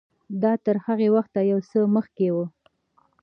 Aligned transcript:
دا 0.41 0.53
تر 0.65 0.75
هغه 0.85 1.07
وخته 1.15 1.39
یو 1.51 1.59
څه 1.69 1.79
مخکې 1.95 2.27
و. 2.31 2.37